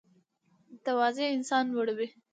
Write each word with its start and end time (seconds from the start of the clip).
تواضع 0.85 1.25
انسان 1.37 1.65
لوړوي 1.73 2.07